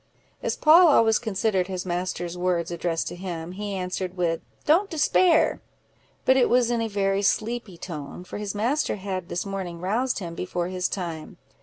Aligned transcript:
As 0.41 0.55
Poll 0.55 0.87
always 0.87 1.19
considered 1.19 1.67
his 1.67 1.85
master's 1.85 2.35
words 2.35 2.71
addressed 2.71 3.07
to 3.09 3.15
him, 3.15 3.51
he 3.51 3.75
answered 3.75 4.17
with, 4.17 4.41
"Don't 4.65 4.89
despair;" 4.89 5.61
but 6.25 6.35
it 6.35 6.49
was 6.49 6.71
in 6.71 6.81
a 6.81 6.87
very 6.87 7.21
sleepy 7.21 7.77
tone, 7.77 8.23
for 8.23 8.39
his 8.39 8.55
master 8.55 8.95
had 8.95 9.29
this 9.29 9.45
morning 9.45 9.79
roused 9.79 10.17
him 10.17 10.33
before 10.33 10.69
his 10.69 10.89
time. 10.89 11.37